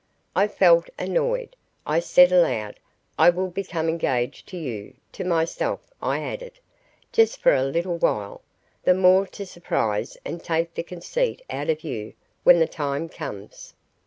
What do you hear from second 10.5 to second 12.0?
the conceit out of